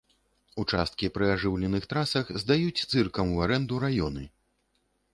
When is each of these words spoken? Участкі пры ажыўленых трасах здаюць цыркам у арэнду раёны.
Участкі 0.63 1.09
пры 1.17 1.25
ажыўленых 1.35 1.87
трасах 1.93 2.33
здаюць 2.47 2.85
цыркам 2.91 3.27
у 3.37 3.47
арэнду 3.49 3.75
раёны. 3.89 4.29